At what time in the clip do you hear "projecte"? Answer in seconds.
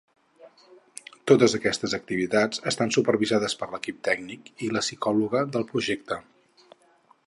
5.75-6.21